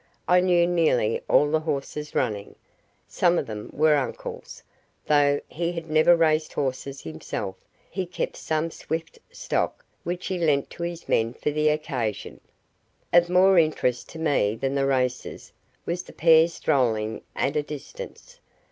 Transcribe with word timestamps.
I 0.27 0.39
knew 0.39 0.65
nearly 0.65 1.21
all 1.29 1.51
the 1.51 1.59
horses 1.59 2.15
running. 2.15 2.55
Some 3.07 3.37
of 3.37 3.45
them 3.45 3.69
were 3.71 3.95
uncle's; 3.97 4.63
though 5.05 5.39
he 5.47 5.79
never 5.81 6.15
raced 6.15 6.53
horses 6.53 7.03
himself, 7.03 7.55
he 7.87 8.07
kept 8.07 8.35
some 8.35 8.71
swift 8.71 9.19
stock 9.31 9.85
which 10.03 10.25
he 10.25 10.39
lent 10.39 10.71
to 10.71 10.81
his 10.81 11.07
men 11.07 11.35
for 11.35 11.51
the 11.51 11.69
occasion. 11.69 12.41
Of 13.13 13.29
more 13.29 13.59
interest 13.59 14.09
to 14.09 14.17
me 14.17 14.55
than 14.55 14.73
the 14.73 14.87
races 14.87 15.53
was 15.85 16.01
the 16.01 16.13
pair 16.13 16.47
strolling 16.47 17.21
at 17.35 17.55
a 17.55 17.61
distance. 17.61 18.39